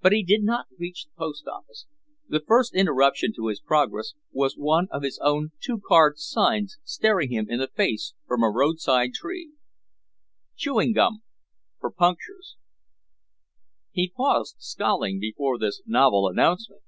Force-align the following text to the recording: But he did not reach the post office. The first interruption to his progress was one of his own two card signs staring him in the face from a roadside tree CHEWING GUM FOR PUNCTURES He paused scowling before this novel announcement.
But 0.00 0.12
he 0.14 0.22
did 0.24 0.44
not 0.44 0.64
reach 0.78 1.04
the 1.04 1.10
post 1.18 1.46
office. 1.46 1.86
The 2.26 2.40
first 2.40 2.74
interruption 2.74 3.34
to 3.34 3.48
his 3.48 3.60
progress 3.60 4.14
was 4.32 4.56
one 4.56 4.88
of 4.90 5.02
his 5.02 5.18
own 5.22 5.50
two 5.60 5.78
card 5.86 6.16
signs 6.18 6.78
staring 6.84 7.30
him 7.32 7.50
in 7.50 7.58
the 7.58 7.68
face 7.68 8.14
from 8.26 8.42
a 8.42 8.48
roadside 8.50 9.12
tree 9.12 9.52
CHEWING 10.56 10.94
GUM 10.94 11.18
FOR 11.82 11.90
PUNCTURES 11.90 12.56
He 13.90 14.08
paused 14.08 14.54
scowling 14.58 15.20
before 15.20 15.58
this 15.58 15.82
novel 15.84 16.28
announcement. 16.28 16.80